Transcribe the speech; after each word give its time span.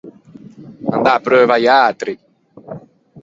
Andâ 0.93 1.11
apreuvo 1.17 1.53
a-i 1.55 1.67
atri. 1.77 2.13